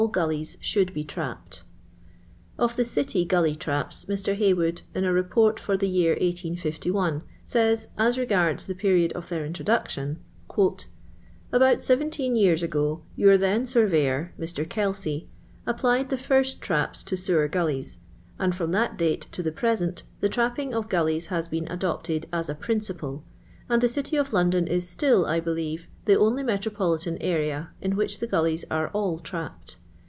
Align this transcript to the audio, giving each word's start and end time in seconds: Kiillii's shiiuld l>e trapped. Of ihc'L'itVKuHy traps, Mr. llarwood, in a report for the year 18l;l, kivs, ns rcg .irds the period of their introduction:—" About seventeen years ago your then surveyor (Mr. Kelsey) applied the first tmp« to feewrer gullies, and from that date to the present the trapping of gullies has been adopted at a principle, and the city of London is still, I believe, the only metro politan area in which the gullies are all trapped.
Kiillii's 0.07 0.57
shiiuld 0.59 0.89
l>e 0.95 1.03
trapped. 1.03 1.61
Of 2.57 2.75
ihc'L'itVKuHy 2.75 3.59
traps, 3.59 4.05
Mr. 4.05 4.35
llarwood, 4.35 4.81
in 4.95 5.03
a 5.05 5.13
report 5.13 5.59
for 5.59 5.77
the 5.77 5.87
year 5.87 6.15
18l;l, 6.19 6.55
kivs, 6.87 7.53
ns 7.55 7.87
rcg 7.95 8.29
.irds 8.29 8.65
the 8.65 8.73
period 8.73 9.13
of 9.13 9.29
their 9.29 9.45
introduction:—" 9.45 10.17
About 11.53 11.83
seventeen 11.83 12.35
years 12.35 12.63
ago 12.63 13.03
your 13.15 13.37
then 13.37 13.67
surveyor 13.67 14.33
(Mr. 14.39 14.67
Kelsey) 14.67 15.29
applied 15.67 16.09
the 16.09 16.17
first 16.17 16.61
tmp« 16.63 17.05
to 17.05 17.15
feewrer 17.15 17.47
gullies, 17.51 17.99
and 18.39 18.55
from 18.55 18.71
that 18.71 18.97
date 18.97 19.27
to 19.31 19.43
the 19.43 19.51
present 19.51 20.01
the 20.19 20.29
trapping 20.29 20.73
of 20.73 20.89
gullies 20.89 21.27
has 21.27 21.47
been 21.47 21.67
adopted 21.67 22.25
at 22.33 22.49
a 22.49 22.55
principle, 22.55 23.23
and 23.69 23.83
the 23.83 23.87
city 23.87 24.17
of 24.17 24.33
London 24.33 24.65
is 24.65 24.89
still, 24.89 25.27
I 25.27 25.39
believe, 25.39 25.85
the 26.05 26.17
only 26.17 26.41
metro 26.41 26.71
politan 26.73 27.17
area 27.21 27.69
in 27.79 27.95
which 27.95 28.17
the 28.17 28.25
gullies 28.25 28.65
are 28.71 28.87
all 28.95 29.19
trapped. 29.19 29.77